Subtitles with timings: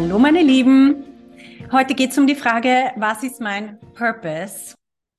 [0.00, 1.02] Hallo meine Lieben.
[1.72, 4.76] Heute geht es um die Frage, was ist mein Purpose?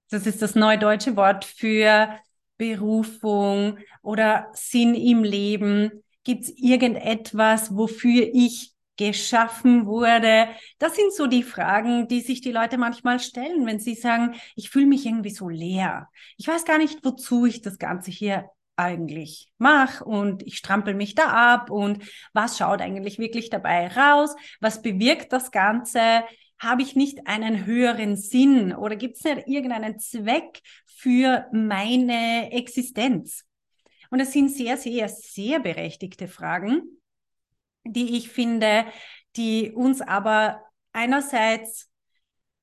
[0.10, 2.18] Das ist das neudeutsche Wort für
[2.58, 6.02] Berufung oder Sinn im Leben.
[6.24, 10.48] Gibt es irgendetwas, wofür ich geschaffen wurde?
[10.78, 14.70] Das sind so die Fragen, die sich die Leute manchmal stellen, wenn sie sagen, ich
[14.70, 16.08] fühle mich irgendwie so leer.
[16.38, 18.50] Ich weiß gar nicht, wozu ich das Ganze hier
[18.80, 24.36] eigentlich mache und ich strampel mich da ab und was schaut eigentlich wirklich dabei raus?
[24.62, 26.24] Was bewirkt das Ganze?
[26.58, 33.46] Habe ich nicht einen höheren Sinn oder gibt es nicht irgendeinen Zweck für meine Existenz?
[34.10, 36.82] Und das sind sehr, sehr, sehr berechtigte Fragen,
[37.84, 38.86] die ich finde,
[39.36, 40.62] die uns aber
[40.94, 41.89] einerseits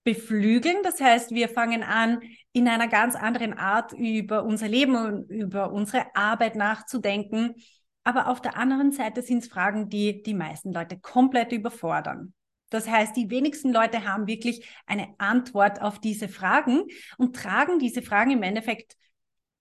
[0.07, 0.77] beflügeln.
[0.85, 2.21] Das heißt, wir fangen an,
[2.53, 7.57] in einer ganz anderen Art über unser Leben und über unsere Arbeit nachzudenken.
[8.05, 12.33] Aber auf der anderen Seite sind es Fragen, die die meisten Leute komplett überfordern.
[12.71, 16.85] Das heißt, die wenigsten Leute haben wirklich eine Antwort auf diese Fragen
[17.19, 18.97] und tragen diese Fragen im Endeffekt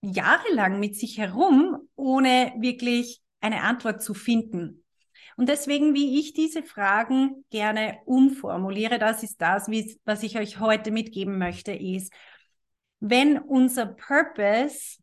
[0.02, 4.85] jahrelang mit sich herum, ohne wirklich eine Antwort zu finden.
[5.36, 9.70] Und deswegen, wie ich diese Fragen gerne umformuliere, das ist das,
[10.06, 12.14] was ich euch heute mitgeben möchte, ist,
[13.00, 14.98] wenn unser Purpose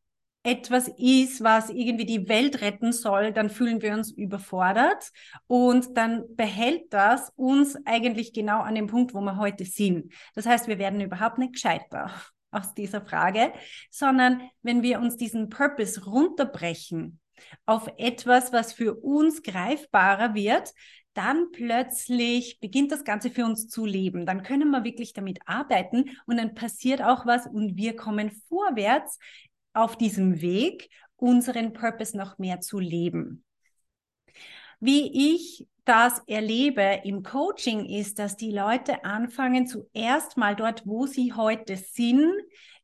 [0.44, 5.12] etwas ist, was irgendwie die Welt retten soll, dann fühlen wir uns überfordert
[5.46, 10.12] und dann behält das uns eigentlich genau an dem Punkt, wo wir heute sind.
[10.34, 12.10] Das heißt, wir werden überhaupt nicht gescheiter
[12.50, 13.52] aus dieser Frage,
[13.90, 17.20] sondern wenn wir uns diesen Purpose runterbrechen
[17.66, 20.72] auf etwas, was für uns greifbarer wird,
[21.14, 24.24] dann plötzlich beginnt das Ganze für uns zu leben.
[24.24, 29.18] Dann können wir wirklich damit arbeiten und dann passiert auch was und wir kommen vorwärts
[29.74, 33.44] auf diesem Weg, unseren Purpose noch mehr zu leben.
[34.80, 41.06] Wie ich das erlebe im Coaching ist, dass die Leute anfangen, zuerst mal dort, wo
[41.06, 42.32] sie heute sind,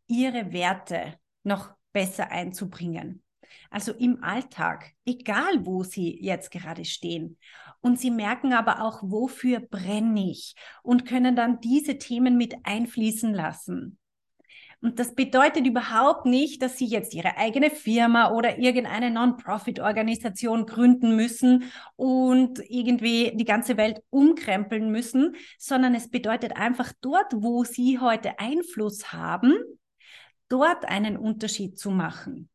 [0.06, 3.22] ihre Werte noch besser einzubringen.
[3.70, 7.38] Also im Alltag, egal wo Sie jetzt gerade stehen.
[7.80, 13.32] Und Sie merken aber auch, wofür brenne ich und können dann diese Themen mit einfließen
[13.32, 13.98] lassen.
[14.80, 21.16] Und das bedeutet überhaupt nicht, dass Sie jetzt Ihre eigene Firma oder irgendeine Non-Profit-Organisation gründen
[21.16, 21.64] müssen
[21.96, 28.38] und irgendwie die ganze Welt umkrempeln müssen, sondern es bedeutet einfach dort, wo Sie heute
[28.38, 29.54] Einfluss haben,
[30.48, 32.48] dort einen Unterschied zu machen.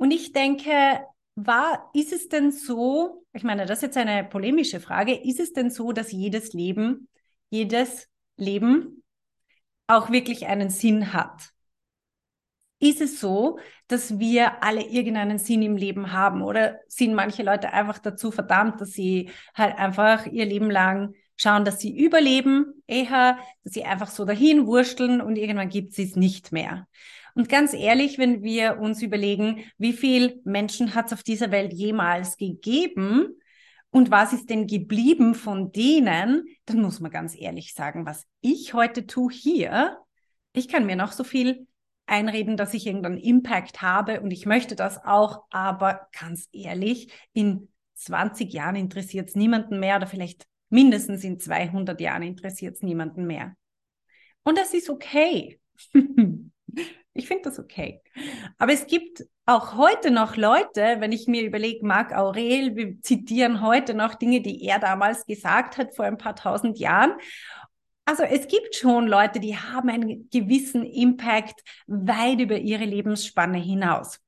[0.00, 4.80] Und ich denke, war, ist es denn so, ich meine, das ist jetzt eine polemische
[4.80, 7.06] Frage, ist es denn so, dass jedes Leben,
[7.50, 9.02] jedes Leben
[9.88, 11.50] auch wirklich einen Sinn hat?
[12.78, 17.74] Ist es so, dass wir alle irgendeinen Sinn im Leben haben oder sind manche Leute
[17.74, 23.38] einfach dazu verdammt, dass sie halt einfach ihr Leben lang schauen, dass sie überleben, eher,
[23.64, 26.88] dass sie einfach so dahin wursteln und irgendwann gibt es es nicht mehr.
[27.34, 31.72] Und ganz ehrlich, wenn wir uns überlegen, wie viel Menschen hat es auf dieser Welt
[31.72, 33.38] jemals gegeben
[33.90, 38.74] und was ist denn geblieben von denen, dann muss man ganz ehrlich sagen, was ich
[38.74, 39.98] heute tue hier,
[40.52, 41.66] ich kann mir noch so viel
[42.06, 47.68] einreden, dass ich irgendeinen Impact habe und ich möchte das auch, aber ganz ehrlich, in
[47.94, 53.26] 20 Jahren interessiert es niemanden mehr oder vielleicht mindestens in 200 Jahren interessiert es niemanden
[53.26, 53.54] mehr.
[54.42, 55.60] Und das ist okay.
[57.12, 58.00] Ich finde das okay.
[58.58, 63.62] Aber es gibt auch heute noch Leute, wenn ich mir überlege, Marc Aurel, wir zitieren
[63.62, 67.14] heute noch Dinge, die er damals gesagt hat vor ein paar tausend Jahren.
[68.04, 74.20] Also es gibt schon Leute, die haben einen gewissen Impact weit über ihre Lebensspanne hinaus.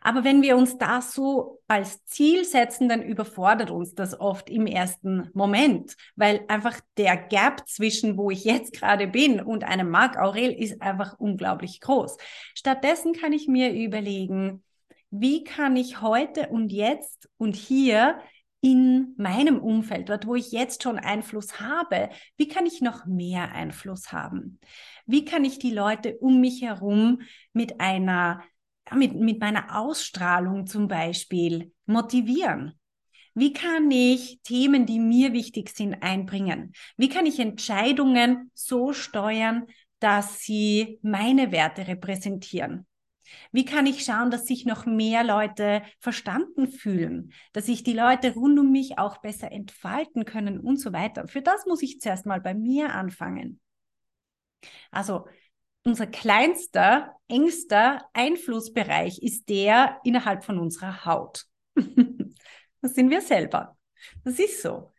[0.00, 4.66] Aber wenn wir uns das so als Ziel setzen, dann überfordert uns das oft im
[4.66, 10.18] ersten Moment, weil einfach der Gap zwischen wo ich jetzt gerade bin und einem Marc
[10.18, 12.16] Aurel ist einfach unglaublich groß.
[12.54, 14.64] Stattdessen kann ich mir überlegen,
[15.10, 18.18] wie kann ich heute und jetzt und hier
[18.62, 23.52] in meinem Umfeld, dort wo ich jetzt schon Einfluss habe, wie kann ich noch mehr
[23.52, 24.60] Einfluss haben?
[25.04, 27.22] Wie kann ich die Leute um mich herum
[27.52, 28.42] mit einer
[28.94, 32.74] mit, mit meiner Ausstrahlung zum Beispiel motivieren?
[33.34, 36.72] Wie kann ich Themen, die mir wichtig sind, einbringen?
[36.96, 39.66] Wie kann ich Entscheidungen so steuern,
[40.00, 42.86] dass sie meine Werte repräsentieren?
[43.50, 48.34] Wie kann ich schauen, dass sich noch mehr Leute verstanden fühlen, dass sich die Leute
[48.34, 51.26] rund um mich auch besser entfalten können und so weiter?
[51.28, 53.60] Für das muss ich zuerst mal bei mir anfangen.
[54.90, 55.26] Also
[55.84, 61.44] unser kleinster, engster Einflussbereich ist der innerhalb von unserer Haut.
[62.80, 63.76] das sind wir selber.
[64.24, 64.92] Das ist so.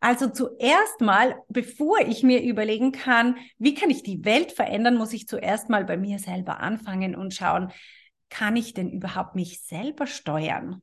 [0.00, 5.12] Also zuerst mal, bevor ich mir überlegen kann, wie kann ich die Welt verändern, muss
[5.12, 7.72] ich zuerst mal bei mir selber anfangen und schauen,
[8.28, 10.82] kann ich denn überhaupt mich selber steuern?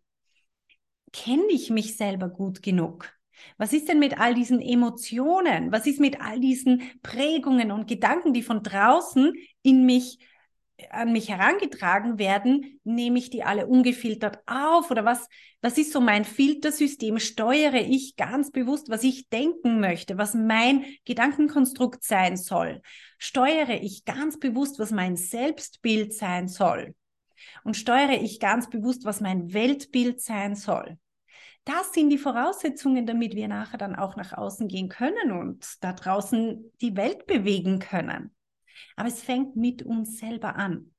[1.14, 3.14] Kenne ich mich selber gut genug?
[3.58, 5.72] Was ist denn mit all diesen Emotionen?
[5.72, 10.20] Was ist mit all diesen Prägungen und Gedanken, die von draußen in mich
[10.90, 15.28] an mich herangetragen werden, nehme ich die alle ungefiltert auf oder was,
[15.62, 17.20] was ist so mein Filtersystem?
[17.20, 22.82] Steuere ich ganz bewusst, was ich denken möchte, was mein Gedankenkonstrukt sein soll?
[23.18, 26.96] Steuere ich ganz bewusst, was mein Selbstbild sein soll?
[27.64, 30.98] Und steuere ich ganz bewusst, was mein Weltbild sein soll?
[31.66, 35.94] Das sind die Voraussetzungen, damit wir nachher dann auch nach außen gehen können und da
[35.94, 38.36] draußen die Welt bewegen können.
[38.96, 40.92] Aber es fängt mit uns selber an.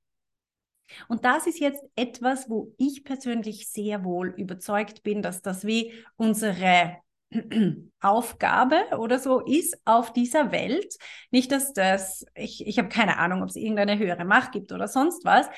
[1.08, 5.92] Und das ist jetzt etwas, wo ich persönlich sehr wohl überzeugt bin, dass das wie
[6.16, 6.98] unsere
[8.00, 10.96] Aufgabe oder so ist auf dieser Welt.
[11.30, 14.86] Nicht, dass das, ich, ich habe keine Ahnung, ob es irgendeine höhere Macht gibt oder
[14.86, 15.48] sonst was,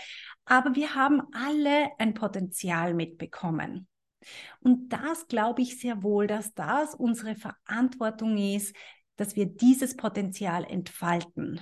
[0.45, 3.89] aber wir haben alle ein Potenzial mitbekommen.
[4.61, 8.75] Und das glaube ich sehr wohl, dass das unsere Verantwortung ist,
[9.17, 11.61] dass wir dieses Potenzial entfalten.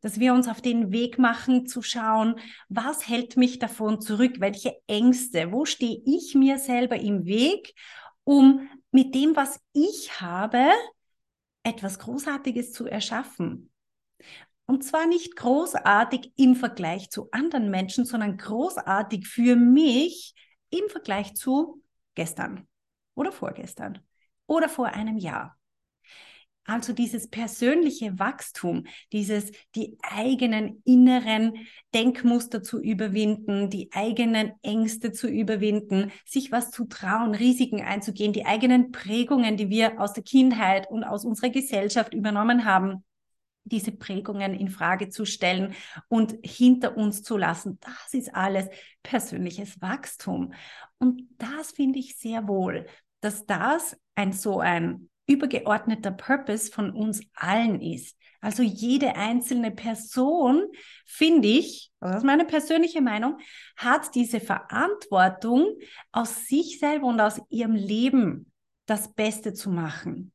[0.00, 2.38] Dass wir uns auf den Weg machen zu schauen,
[2.68, 7.74] was hält mich davon zurück, welche Ängste, wo stehe ich mir selber im Weg,
[8.24, 10.64] um mit dem, was ich habe,
[11.62, 13.70] etwas Großartiges zu erschaffen.
[14.66, 20.34] Und zwar nicht großartig im Vergleich zu anderen Menschen, sondern großartig für mich
[20.70, 21.82] im Vergleich zu
[22.14, 22.66] gestern
[23.14, 24.00] oder vorgestern
[24.46, 25.58] oder vor einem Jahr.
[26.68, 35.28] Also dieses persönliche Wachstum, dieses die eigenen inneren Denkmuster zu überwinden, die eigenen Ängste zu
[35.28, 40.90] überwinden, sich was zu trauen, Risiken einzugehen, die eigenen Prägungen, die wir aus der Kindheit
[40.90, 43.02] und aus unserer Gesellschaft übernommen haben,
[43.68, 45.74] diese Prägungen in Frage zu stellen
[46.08, 47.78] und hinter uns zu lassen.
[47.80, 48.68] Das ist alles
[49.02, 50.52] persönliches Wachstum.
[50.98, 52.86] Und das finde ich sehr wohl,
[53.20, 58.16] dass das ein so ein übergeordneter Purpose von uns allen ist.
[58.40, 60.64] Also jede einzelne Person,
[61.04, 63.38] finde ich, das ist meine persönliche Meinung,
[63.76, 65.76] hat diese Verantwortung,
[66.12, 68.52] aus sich selber und aus ihrem Leben
[68.86, 70.32] das Beste zu machen.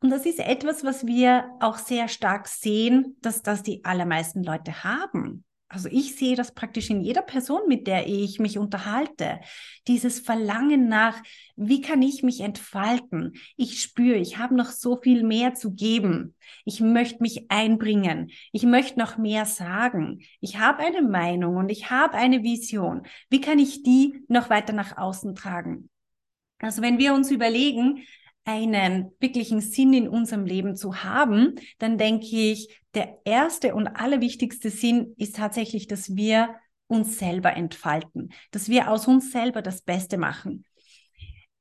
[0.00, 4.84] Und das ist etwas, was wir auch sehr stark sehen, dass das die allermeisten Leute
[4.84, 5.44] haben.
[5.72, 9.38] Also ich sehe das praktisch in jeder Person, mit der ich mich unterhalte.
[9.86, 11.22] Dieses Verlangen nach,
[11.54, 13.34] wie kann ich mich entfalten?
[13.56, 16.34] Ich spüre, ich habe noch so viel mehr zu geben.
[16.64, 18.32] Ich möchte mich einbringen.
[18.50, 20.22] Ich möchte noch mehr sagen.
[20.40, 23.06] Ich habe eine Meinung und ich habe eine Vision.
[23.28, 25.88] Wie kann ich die noch weiter nach außen tragen?
[26.58, 28.02] Also wenn wir uns überlegen,
[28.50, 34.70] einen wirklichen Sinn in unserem Leben zu haben, dann denke ich, der erste und allerwichtigste
[34.70, 36.56] Sinn ist tatsächlich, dass wir
[36.88, 40.64] uns selber entfalten, dass wir aus uns selber das Beste machen.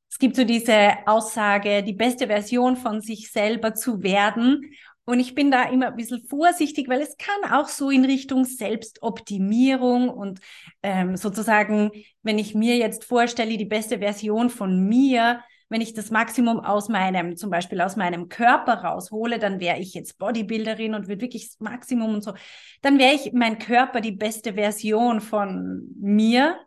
[0.10, 4.72] Es gibt so diese Aussage, die beste Version von sich selber zu werden.
[5.06, 8.46] Und ich bin da immer ein bisschen vorsichtig, weil es kann auch so in Richtung
[8.46, 10.40] Selbstoptimierung und
[10.84, 11.92] ähm, sozusagen,
[12.24, 16.90] wenn ich mir jetzt vorstelle, die beste Version von mir, wenn ich das Maximum aus
[16.90, 21.48] meinem, zum Beispiel aus meinem Körper raushole, dann wäre ich jetzt Bodybuilderin und würde wirklich
[21.50, 22.34] das Maximum und so.
[22.82, 26.60] Dann wäre ich mein Körper die beste Version von mir,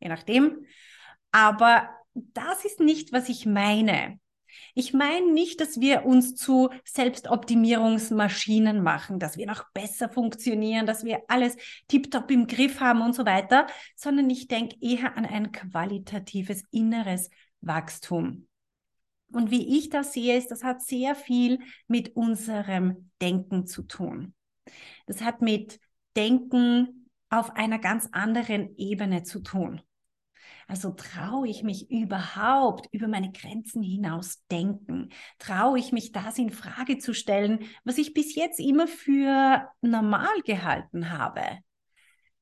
[0.00, 0.66] je nachdem.
[1.32, 4.20] Aber das ist nicht, was ich meine.
[4.74, 11.04] Ich meine nicht, dass wir uns zu Selbstoptimierungsmaschinen machen, dass wir noch besser funktionieren, dass
[11.04, 11.56] wir alles
[11.88, 13.66] tiptop im Griff haben und so weiter,
[13.96, 17.30] sondern ich denke eher an ein qualitatives inneres
[17.62, 18.46] Wachstum.
[19.32, 24.34] Und wie ich das sehe, ist, das hat sehr viel mit unserem Denken zu tun.
[25.06, 25.80] Das hat mit
[26.16, 29.80] Denken auf einer ganz anderen Ebene zu tun.
[30.68, 35.08] Also traue ich mich überhaupt über meine Grenzen hinaus denken?
[35.38, 40.40] Traue ich mich das in Frage zu stellen, was ich bis jetzt immer für normal
[40.44, 41.42] gehalten habe?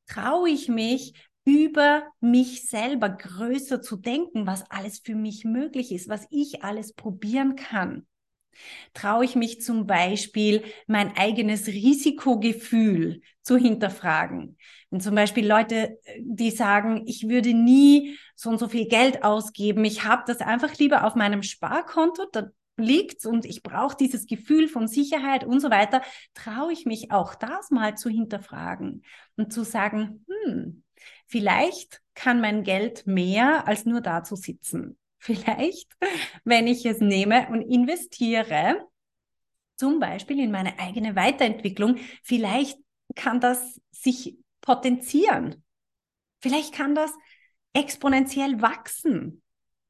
[0.06, 6.09] Traue ich mich über mich selber größer zu denken, was alles für mich möglich ist,
[6.09, 8.06] was ich alles probieren kann.
[8.92, 14.59] Traue ich mich zum Beispiel, mein eigenes Risikogefühl zu hinterfragen?
[14.90, 19.85] Wenn zum Beispiel Leute, die sagen, ich würde nie so und so viel Geld ausgeben,
[19.85, 24.66] ich habe das einfach lieber auf meinem Sparkonto, da liegt und ich brauche dieses Gefühl
[24.68, 26.02] von Sicherheit und so weiter,
[26.35, 29.04] traue ich mich auch das mal zu hinterfragen
[29.37, 30.82] und zu sagen, hm,
[31.26, 34.99] vielleicht kann mein Geld mehr als nur da zu sitzen.
[35.19, 35.97] Vielleicht,
[36.45, 38.87] wenn ich es nehme und investiere,
[39.76, 42.78] zum Beispiel in meine eigene Weiterentwicklung, vielleicht
[43.14, 45.64] kann das sich potenzieren.
[46.42, 47.12] Vielleicht kann das
[47.73, 49.42] exponentiell wachsen,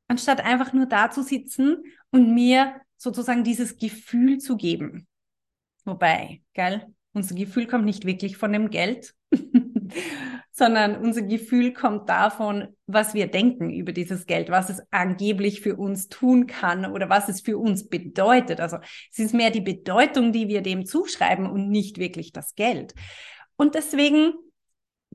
[0.08, 5.06] anstatt einfach nur da zu sitzen und mir sozusagen dieses Gefühl zu geben.
[5.84, 9.14] Wobei, gell, unser Gefühl kommt nicht wirklich von dem Geld,
[10.60, 15.76] sondern unser Gefühl kommt davon, was wir denken über dieses Geld, was es angeblich für
[15.76, 18.60] uns tun kann oder was es für uns bedeutet.
[18.60, 18.76] Also
[19.10, 22.94] es ist mehr die Bedeutung, die wir dem zuschreiben und nicht wirklich das Geld.
[23.56, 24.34] Und deswegen,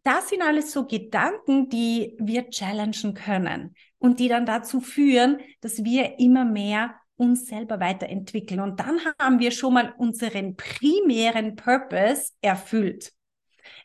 [0.03, 5.83] das sind alles so Gedanken, die wir challengen können und die dann dazu führen, dass
[5.83, 8.61] wir immer mehr uns selber weiterentwickeln.
[8.61, 13.13] Und dann haben wir schon mal unseren primären Purpose erfüllt.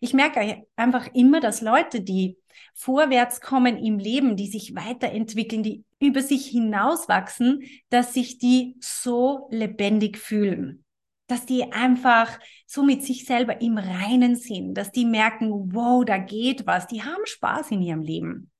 [0.00, 2.36] Ich merke einfach immer, dass Leute, die
[2.74, 9.48] vorwärts kommen im Leben, die sich weiterentwickeln, die über sich hinauswachsen, dass sich die so
[9.50, 10.84] lebendig fühlen.
[11.26, 16.18] Dass die einfach so mit sich selber im Reinen sind, dass die merken, wow, da
[16.18, 18.50] geht was, die haben Spaß in ihrem Leben.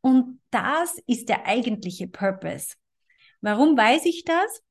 [0.00, 2.76] Und das ist der eigentliche Purpose.
[3.40, 4.63] Warum weiß ich das?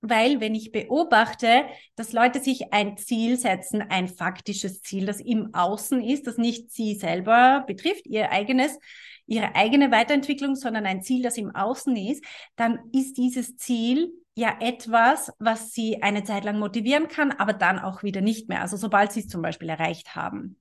[0.00, 1.64] Weil wenn ich beobachte,
[1.96, 6.70] dass Leute sich ein Ziel setzen, ein faktisches Ziel, das im Außen ist, das nicht
[6.70, 8.78] sie selber betrifft, ihr eigenes,
[9.26, 12.24] ihre eigene Weiterentwicklung, sondern ein Ziel, das im Außen ist,
[12.54, 17.80] dann ist dieses Ziel ja etwas, was sie eine Zeit lang motivieren kann, aber dann
[17.80, 18.60] auch wieder nicht mehr.
[18.62, 20.60] Also sobald sie es zum Beispiel erreicht haben.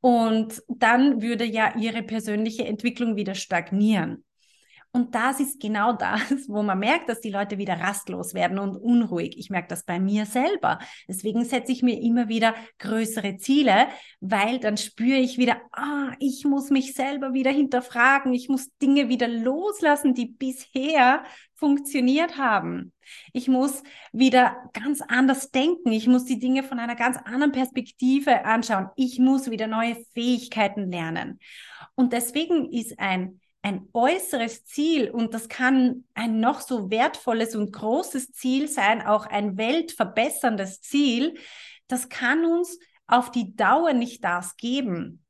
[0.00, 4.24] Und dann würde ja ihre persönliche Entwicklung wieder stagnieren.
[4.94, 8.76] Und das ist genau das, wo man merkt, dass die Leute wieder rastlos werden und
[8.76, 9.36] unruhig.
[9.36, 10.78] Ich merke das bei mir selber.
[11.08, 13.88] Deswegen setze ich mir immer wieder größere Ziele,
[14.20, 18.32] weil dann spüre ich wieder, ah, ich muss mich selber wieder hinterfragen.
[18.34, 21.24] Ich muss Dinge wieder loslassen, die bisher
[21.54, 22.92] funktioniert haben.
[23.32, 23.82] Ich muss
[24.12, 25.90] wieder ganz anders denken.
[25.90, 28.90] Ich muss die Dinge von einer ganz anderen Perspektive anschauen.
[28.94, 31.40] Ich muss wieder neue Fähigkeiten lernen.
[31.96, 37.72] Und deswegen ist ein ein äußeres Ziel und das kann ein noch so wertvolles und
[37.72, 41.38] großes Ziel sein, auch ein weltverbesserndes Ziel,
[41.88, 45.24] das kann uns auf die Dauer nicht das geben.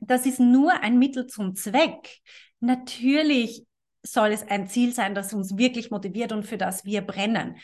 [0.00, 2.18] Das ist nur ein Mittel zum Zweck.
[2.58, 3.64] Natürlich
[4.02, 7.56] soll es ein Ziel sein, das uns wirklich motiviert und für das wir brennen.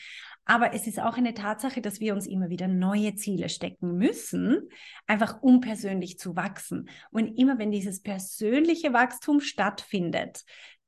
[0.47, 4.69] Aber es ist auch eine Tatsache, dass wir uns immer wieder neue Ziele stecken müssen,
[5.07, 6.89] einfach um persönlich zu wachsen.
[7.11, 10.45] Und immer wenn dieses persönliche Wachstum stattfindet,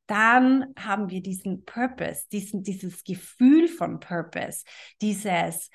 [0.06, 4.64] dann haben wir diesen Purpose, diesen, dieses Gefühl von Purpose,
[5.02, 5.70] dieses,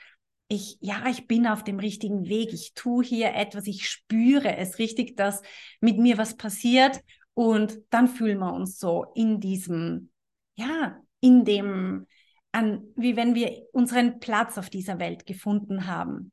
[0.48, 4.80] ich, ja, ich bin auf dem richtigen Weg, ich tue hier etwas, ich spüre es
[4.80, 5.42] richtig, dass
[5.82, 7.02] mit mir was passiert
[7.34, 10.10] und dann fühlen wir uns so in diesem,
[10.56, 12.08] ja, in dem,
[12.54, 16.32] an, wie wenn wir unseren Platz auf dieser Welt gefunden haben.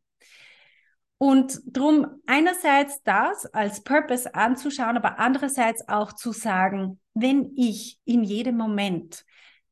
[1.19, 8.23] Und drum einerseits das als Purpose anzuschauen, aber andererseits auch zu sagen, wenn ich in
[8.23, 9.25] jedem Moment,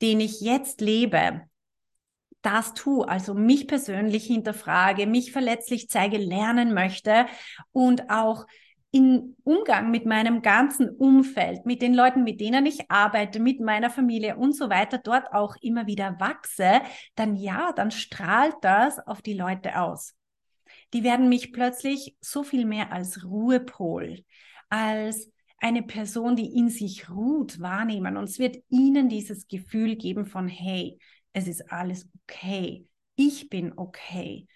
[0.02, 1.43] den ich jetzt lebe,
[2.43, 7.26] das tue, also mich persönlich hinterfrage, mich verletzlich zeige, lernen möchte
[7.73, 8.47] und auch
[8.90, 13.90] in Umgang mit meinem ganzen Umfeld, mit den Leuten, mit denen ich arbeite, mit meiner
[13.90, 16.80] Familie und so weiter, dort auch immer wieder wachse,
[17.14, 20.14] dann ja, dann strahlt das auf die Leute aus.
[20.95, 24.25] Die werden mich plötzlich so viel mehr als Ruhepol,
[24.71, 28.16] als eine Person, die in sich ruht, wahrnehmen.
[28.16, 30.99] Und es wird ihnen dieses Gefühl geben von, hey,
[31.33, 32.87] es ist alles okay.
[33.16, 34.47] Ich bin okay.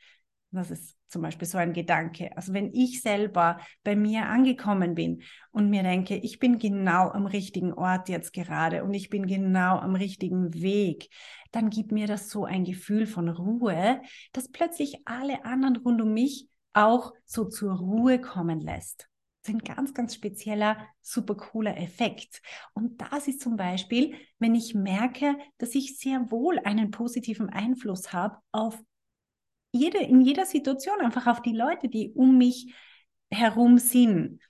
[0.54, 2.36] Das ist zum Beispiel so ein Gedanke.
[2.36, 7.24] Also wenn ich selber bei mir angekommen bin und mir denke, ich bin genau am
[7.24, 11.08] richtigen Ort jetzt gerade und ich bin genau am richtigen Weg,
[11.50, 14.02] dann gibt mir das so ein Gefühl von Ruhe,
[14.34, 19.08] dass plötzlich alle anderen rund um mich auch so zur Ruhe kommen lässt.
[19.42, 22.42] Das ist ein ganz, ganz spezieller, super cooler Effekt.
[22.74, 28.12] Und das ist zum Beispiel, wenn ich merke, dass ich sehr wohl einen positiven Einfluss
[28.12, 28.78] habe auf
[29.72, 32.74] jede, in jeder Situation einfach auf die Leute, die um mich
[33.30, 34.40] herum sind.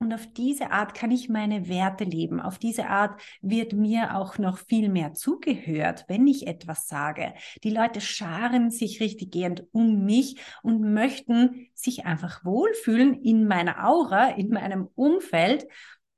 [0.00, 2.40] Und auf diese Art kann ich meine Werte leben.
[2.40, 7.34] Auf diese Art wird mir auch noch viel mehr zugehört, wenn ich etwas sage.
[7.64, 13.88] Die Leute scharen sich richtig gehend um mich und möchten sich einfach wohlfühlen in meiner
[13.88, 15.66] Aura, in meinem Umfeld.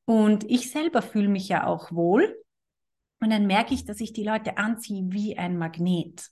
[0.05, 2.37] Und ich selber fühle mich ja auch wohl.
[3.21, 6.29] Und dann merke ich, dass ich die Leute anziehe wie ein Magnet.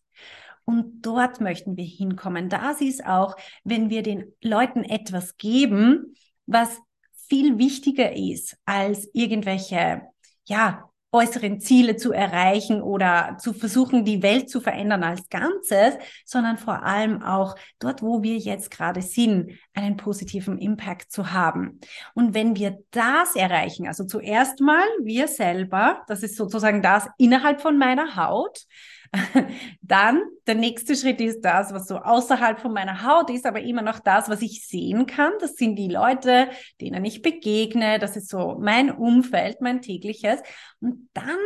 [0.69, 2.51] Und dort möchten wir hinkommen.
[2.51, 6.79] Das ist auch, wenn wir den Leuten etwas geben, was
[7.27, 10.03] viel wichtiger ist, als irgendwelche,
[10.45, 15.95] ja, äußeren Ziele zu erreichen oder zu versuchen, die Welt zu verändern als Ganzes,
[16.27, 21.81] sondern vor allem auch dort, wo wir jetzt gerade sind, einen positiven Impact zu haben.
[22.13, 27.63] Und wenn wir das erreichen, also zuerst mal wir selber, das ist sozusagen das innerhalb
[27.63, 28.67] von meiner Haut,
[29.81, 33.83] Dann der nächste Schritt ist das, was so außerhalb von meiner Haut ist, aber immer
[33.83, 35.33] noch das, was ich sehen kann.
[35.41, 36.49] Das sind die Leute,
[36.81, 37.99] denen ich begegne.
[37.99, 40.41] Das ist so mein Umfeld, mein tägliches.
[40.81, 41.39] Und dann,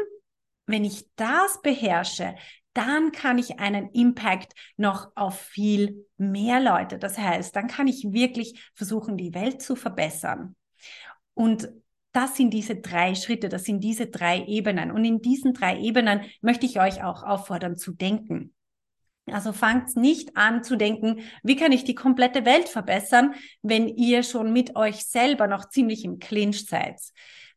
[0.66, 2.35] wenn ich das beherrsche,
[2.75, 6.99] dann kann ich einen Impact noch auf viel mehr Leute.
[6.99, 10.57] Das heißt, dann kann ich wirklich versuchen, die Welt zu verbessern.
[11.35, 11.69] Und
[12.12, 14.90] das sind diese drei Schritte, das sind diese drei Ebenen.
[14.90, 18.54] Und in diesen drei Ebenen möchte ich euch auch auffordern zu denken.
[19.26, 24.25] Also fangt nicht an zu denken, wie kann ich die komplette Welt verbessern, wenn ihr
[24.25, 27.00] schon mit euch selber noch ziemlich im Clinch seid,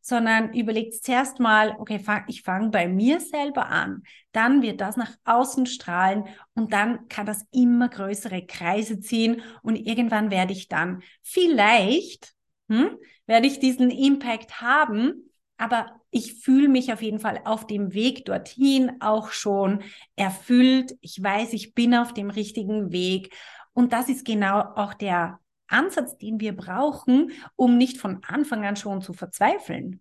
[0.00, 4.96] sondern überlegt zuerst mal, okay, fang, ich fange bei mir selber an, dann wird das
[4.96, 10.68] nach außen strahlen und dann kann das immer größere Kreise ziehen und irgendwann werde ich
[10.68, 12.35] dann vielleicht
[12.68, 12.96] hm,
[13.26, 15.30] werde ich diesen Impact haben.
[15.58, 19.82] Aber ich fühle mich auf jeden Fall auf dem Weg dorthin auch schon
[20.14, 20.96] erfüllt.
[21.00, 23.34] Ich weiß, ich bin auf dem richtigen Weg.
[23.72, 28.76] Und das ist genau auch der Ansatz, den wir brauchen, um nicht von Anfang an
[28.76, 30.00] schon zu verzweifeln.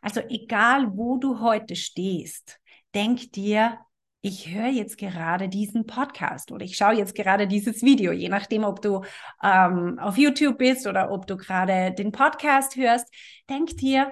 [0.00, 2.60] Also egal, wo du heute stehst,
[2.94, 3.78] denk dir,
[4.24, 8.64] ich höre jetzt gerade diesen Podcast oder ich schaue jetzt gerade dieses Video, je nachdem,
[8.64, 9.04] ob du
[9.42, 13.12] ähm, auf YouTube bist oder ob du gerade den Podcast hörst,
[13.50, 14.10] denk dir,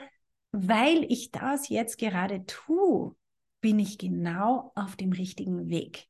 [0.51, 3.17] weil ich das jetzt gerade tue,
[3.63, 6.09] bin ich genau auf dem richtigen Weg.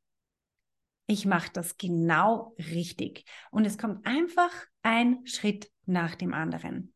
[1.07, 3.25] Ich mache das genau richtig.
[3.53, 4.51] Und es kommt einfach
[4.83, 6.93] ein Schritt nach dem anderen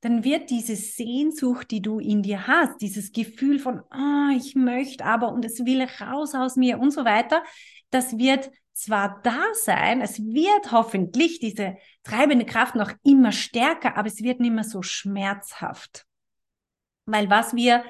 [0.00, 5.04] dann wird diese Sehnsucht, die du in dir hast, dieses Gefühl von, oh, ich möchte
[5.04, 7.42] aber und es will raus aus mir und so weiter,
[7.90, 14.06] das wird zwar da sein, es wird hoffentlich diese treibende Kraft noch immer stärker, aber
[14.06, 16.06] es wird nicht mehr so schmerzhaft.
[17.04, 17.84] Weil was wir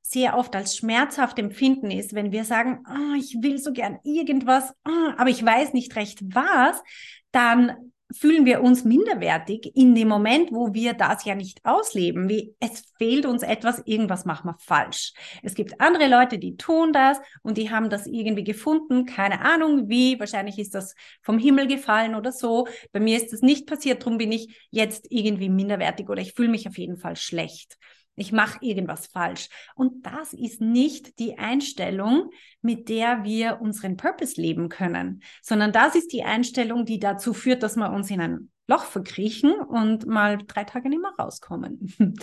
[0.00, 4.74] sehr oft als schmerzhaft empfinden ist, wenn wir sagen, oh, ich will so gern irgendwas,
[4.84, 6.82] oh, aber ich weiß nicht recht was,
[7.30, 12.28] dann fühlen wir uns minderwertig in dem Moment, wo wir das ja nicht ausleben.
[12.28, 15.12] Wie es fehlt uns etwas, irgendwas machen wir falsch.
[15.42, 19.88] Es gibt andere Leute, die tun das und die haben das irgendwie gefunden, keine Ahnung
[19.88, 22.66] wie, wahrscheinlich ist das vom Himmel gefallen oder so.
[22.92, 26.50] Bei mir ist das nicht passiert, darum bin ich jetzt irgendwie minderwertig oder ich fühle
[26.50, 27.78] mich auf jeden Fall schlecht
[28.14, 29.48] ich mache irgendwas falsch.
[29.74, 35.94] Und das ist nicht die Einstellung, mit der wir unseren Purpose leben können, sondern das
[35.94, 40.38] ist die Einstellung, die dazu führt, dass wir uns in ein Loch verkriechen und mal
[40.46, 41.94] drei Tage nicht mehr rauskommen.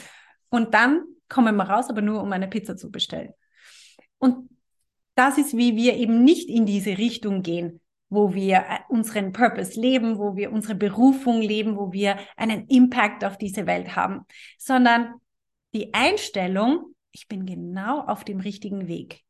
[0.51, 3.33] Und dann kommen wir raus, aber nur um eine Pizza zu bestellen.
[4.17, 4.49] Und
[5.13, 9.79] das ist, wie wir eben nicht in diese Richtung gehen, wo wir äh, unseren Purpose
[9.79, 14.25] leben, wo wir unsere Berufung leben, wo wir einen Impact auf diese Welt haben,
[14.57, 15.13] sondern
[15.73, 19.23] die Einstellung, ich bin genau auf dem richtigen Weg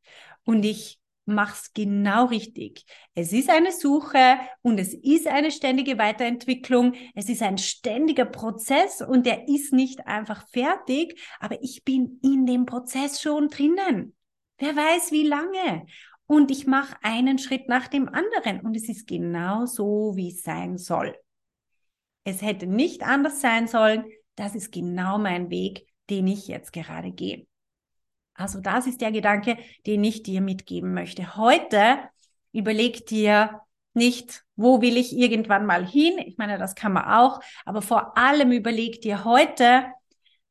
[0.44, 2.84] und ich mach's genau richtig.
[3.14, 6.94] Es ist eine Suche und es ist eine ständige Weiterentwicklung.
[7.14, 12.46] Es ist ein ständiger Prozess und der ist nicht einfach fertig, aber ich bin in
[12.46, 14.14] dem Prozess schon drinnen.
[14.58, 15.86] Wer weiß wie lange.
[16.26, 20.42] Und ich mache einen Schritt nach dem anderen und es ist genau so, wie es
[20.42, 21.16] sein soll.
[22.24, 24.04] Es hätte nicht anders sein sollen.
[24.36, 27.46] Das ist genau mein Weg den ich jetzt gerade gehe.
[28.34, 31.36] Also das ist der Gedanke, den ich dir mitgeben möchte.
[31.36, 31.98] Heute
[32.52, 33.60] überleg dir
[33.92, 36.18] nicht, wo will ich irgendwann mal hin?
[36.18, 39.86] Ich meine, das kann man auch, aber vor allem überleg dir heute,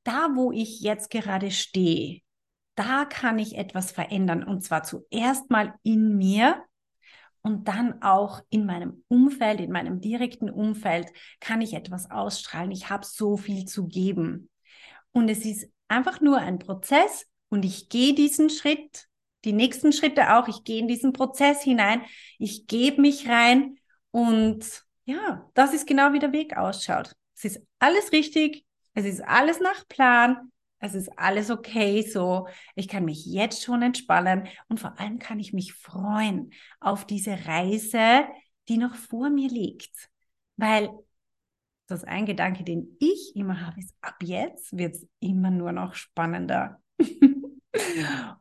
[0.04, 2.22] da wo ich jetzt gerade stehe,
[2.76, 6.64] da kann ich etwas verändern und zwar zuerst mal in mir
[7.42, 11.08] und dann auch in meinem Umfeld, in meinem direkten Umfeld
[11.40, 12.72] kann ich etwas ausstrahlen.
[12.72, 14.50] Ich habe so viel zu geben.
[15.12, 19.08] Und es ist einfach nur ein Prozess und ich gehe diesen Schritt,
[19.46, 22.02] die nächsten Schritte auch, ich gehe in diesen Prozess hinein,
[22.38, 23.78] ich gebe mich rein
[24.12, 27.16] und ja, das ist genau wie der Weg ausschaut.
[27.36, 30.52] Es ist alles richtig, Es ist alles nach Plan.
[30.80, 32.48] Es ist alles okay so.
[32.76, 37.46] Ich kann mich jetzt schon entspannen und vor allem kann ich mich freuen auf diese
[37.46, 38.26] Reise,
[38.68, 40.10] die noch vor mir liegt.
[40.58, 40.90] Weil
[41.90, 45.72] das ist ein Gedanke, den ich immer habe, ist, ab jetzt wird es immer nur
[45.72, 46.80] noch spannender.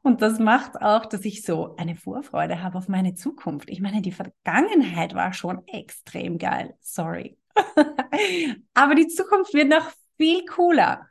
[0.02, 3.70] Und das macht auch, dass ich so eine Vorfreude habe auf meine Zukunft.
[3.70, 6.76] Ich meine, die Vergangenheit war schon extrem geil.
[6.80, 7.38] Sorry.
[8.74, 11.06] Aber die Zukunft wird noch viel cooler.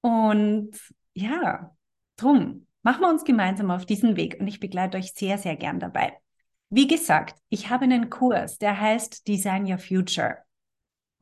[0.00, 0.72] Und
[1.14, 1.70] ja,
[2.16, 5.78] drum machen wir uns gemeinsam auf diesen Weg und ich begleite euch sehr, sehr gern
[5.78, 6.16] dabei.
[6.70, 10.38] Wie gesagt, ich habe einen Kurs, der heißt Design Your Future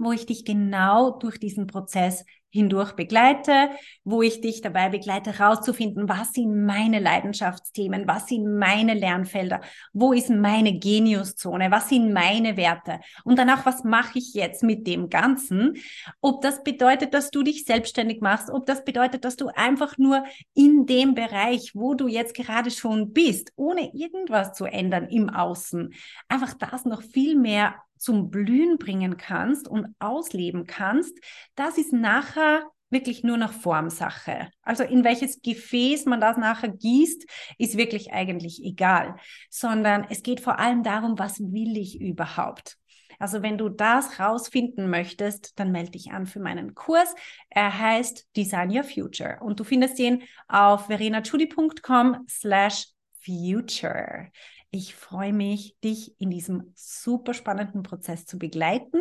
[0.00, 3.70] wo ich dich genau durch diesen Prozess hindurch begleite,
[4.02, 9.60] wo ich dich dabei begleite, herauszufinden, was sind meine Leidenschaftsthemen, was sind meine Lernfelder,
[9.92, 14.86] wo ist meine Geniuszone, was sind meine Werte und danach, was mache ich jetzt mit
[14.86, 15.76] dem Ganzen?
[16.20, 20.24] Ob das bedeutet, dass du dich selbstständig machst, ob das bedeutet, dass du einfach nur
[20.54, 25.94] in dem Bereich, wo du jetzt gerade schon bist, ohne irgendwas zu ändern im Außen,
[26.28, 31.18] einfach das noch viel mehr zum Blühen bringen kannst und ausleben kannst,
[31.54, 34.50] das ist nachher wirklich nur noch Formsache.
[34.62, 37.24] Also in welches Gefäß man das nachher gießt,
[37.58, 39.16] ist wirklich eigentlich egal,
[39.48, 42.76] sondern es geht vor allem darum, was will ich überhaupt?
[43.20, 47.14] Also wenn du das rausfinden möchtest, dann melde dich an für meinen Kurs.
[47.50, 52.86] Er heißt Design Your Future und du findest ihn auf verenachudi.com slash
[53.22, 54.30] future.
[54.72, 59.00] Ich freue mich, dich in diesem super spannenden Prozess zu begleiten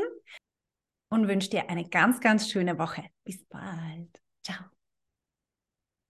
[1.10, 3.05] und wünsche dir eine ganz, ganz schöne Woche.
[3.23, 4.21] Bis bald.
[4.43, 4.79] Ciao.